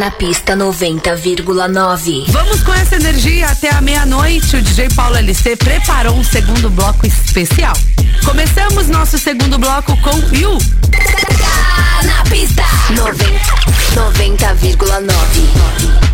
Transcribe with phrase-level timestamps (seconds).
[0.00, 2.24] na pista 90,9.
[2.28, 4.56] Vamos com essa energia até a meia-noite.
[4.56, 7.76] O DJ Paulo LC preparou um segundo bloco especial.
[8.24, 10.56] Começamos nosso segundo bloco com You.
[10.90, 12.62] Tá na pista
[12.94, 13.94] 90,9.
[13.94, 16.09] 90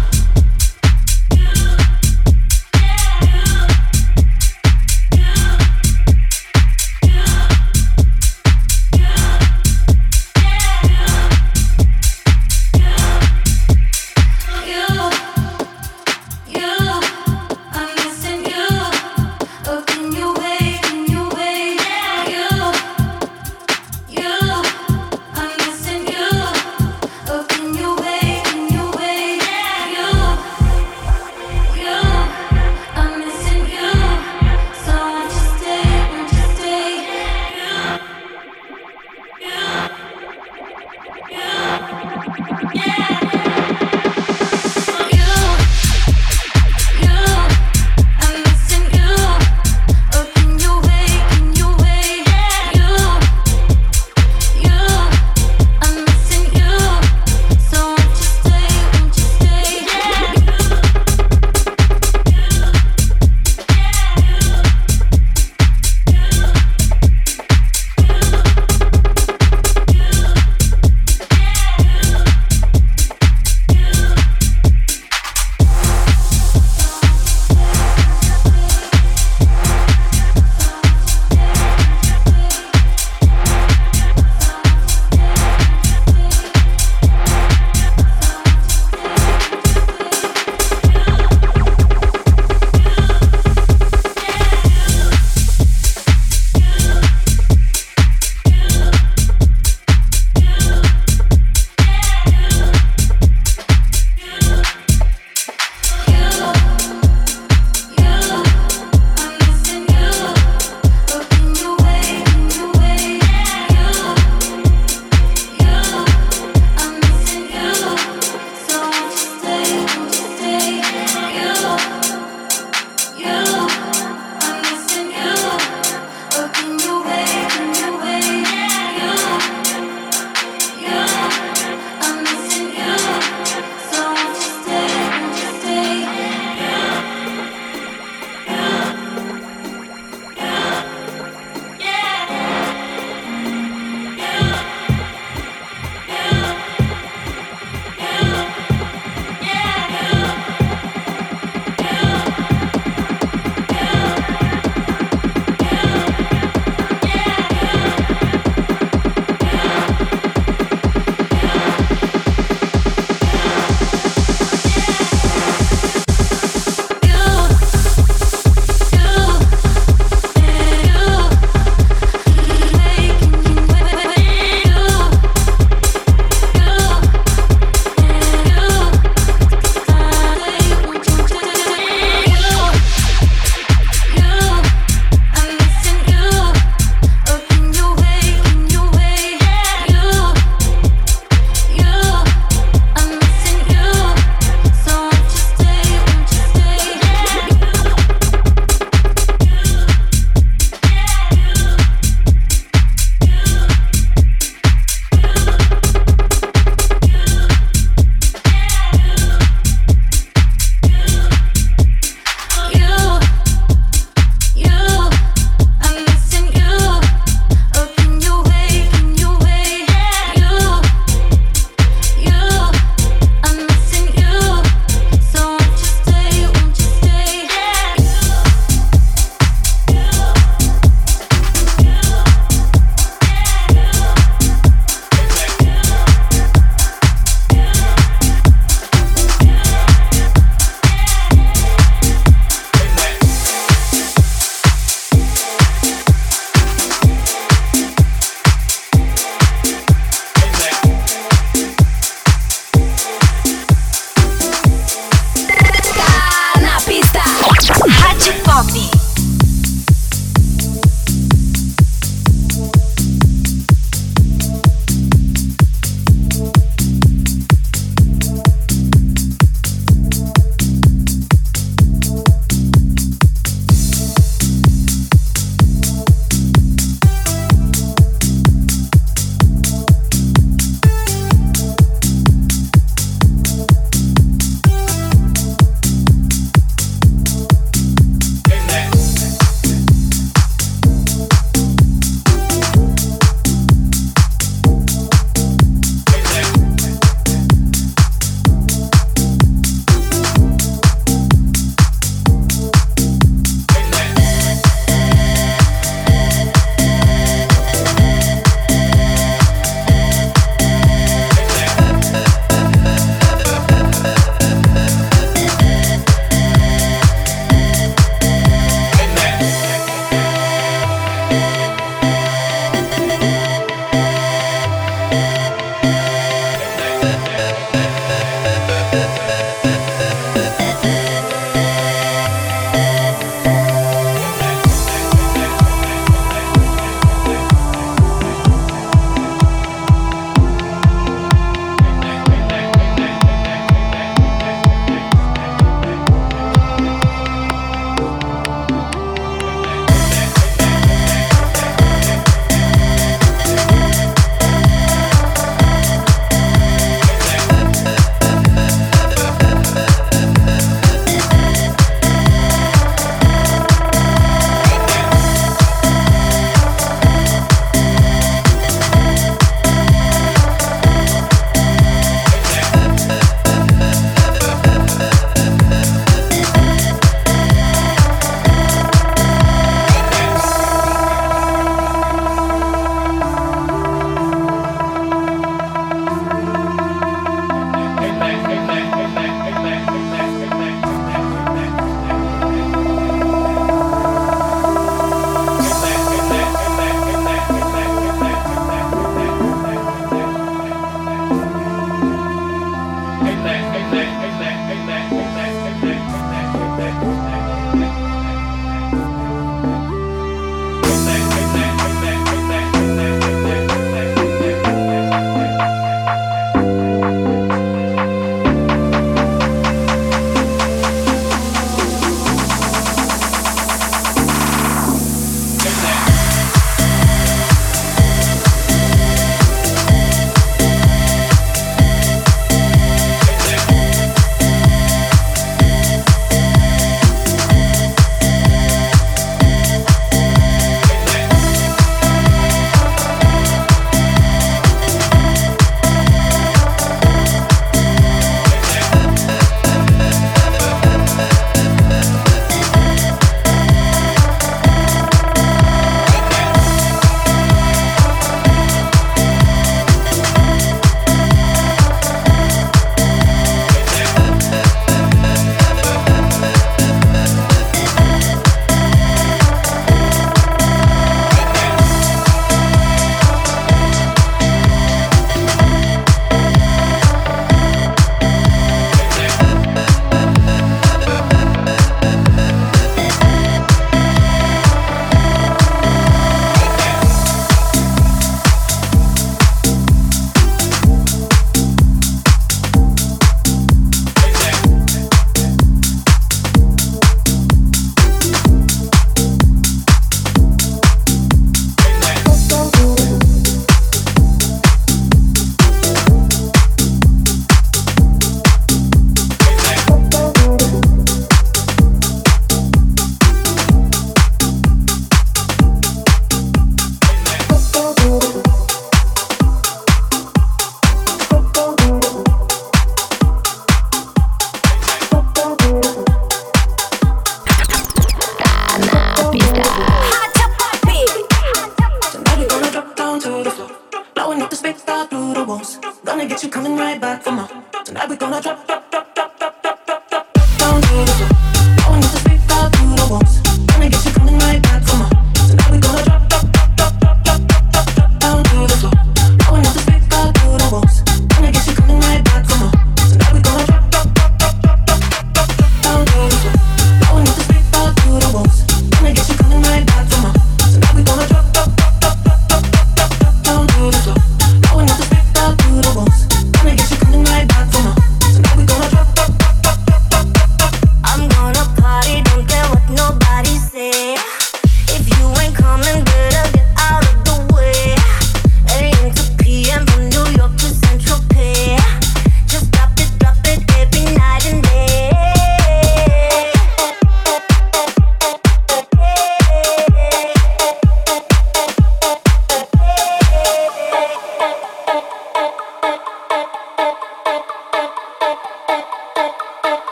[529.36, 529.95] me die.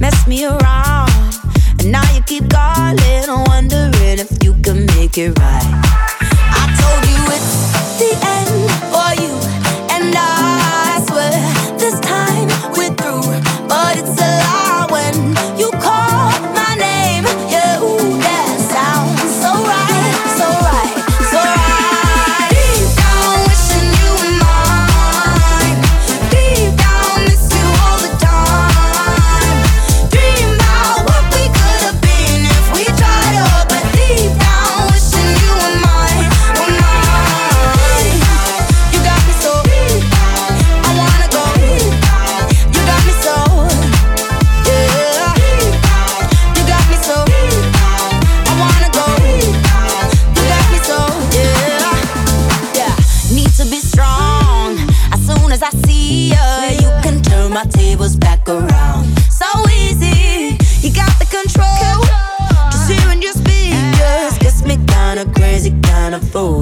[0.00, 1.10] mess me around.
[1.80, 5.72] And now you keep calling, wondering if you can make it right.
[6.60, 7.52] I told you it's
[8.00, 9.32] the end for you
[9.90, 10.45] and I.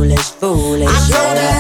[0.05, 0.89] foolish, foolish.
[0.89, 1.54] I know that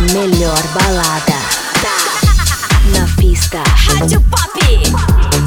[0.00, 1.38] A melhor balada.
[2.86, 3.62] Na pista.
[3.76, 5.39] Rádio Pop.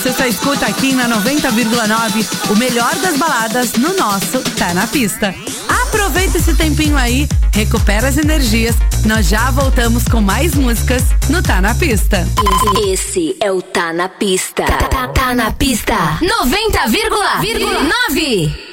[0.00, 5.34] Você só escuta aqui na 90,9 o melhor das baladas no nosso Tá na Pista.
[5.68, 8.74] Aproveita esse tempinho aí, recupera as energias.
[9.04, 12.26] Nós já voltamos com mais músicas no Tá na Pista.
[12.88, 14.64] Esse é o Tá na Pista.
[14.64, 15.92] Tá, tá, tá na pista.
[16.22, 18.69] 90,9.